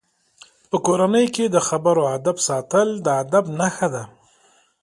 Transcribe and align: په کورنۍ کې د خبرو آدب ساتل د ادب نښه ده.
په 0.69 0.77
کورنۍ 0.85 1.25
کې 1.35 1.45
د 1.49 1.57
خبرو 1.67 2.01
آدب 2.17 2.37
ساتل 2.47 2.87
د 3.05 3.07
ادب 3.21 3.45
نښه 3.59 3.87
ده. 3.93 4.03